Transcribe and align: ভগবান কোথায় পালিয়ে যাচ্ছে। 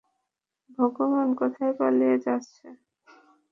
ভগবান 0.77 1.27
কোথায় 1.39 1.73
পালিয়ে 1.79 2.15
যাচ্ছে। 2.25 2.65